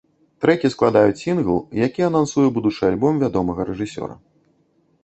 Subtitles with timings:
[0.43, 4.15] Трэкі складаюць сінгл, які анансуе будучы альбом вядомага рэжысёра.